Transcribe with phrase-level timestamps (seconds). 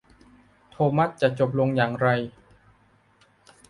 [0.71, 2.07] โทมัสจะจบลงอย่างไร?